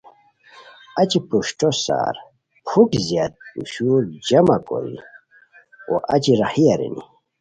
[1.01, 2.15] اچی پروشٹو سار
[2.67, 4.97] پھوک زیاد پوشور جمع کوری
[5.89, 7.03] وا اچی راہی ارینی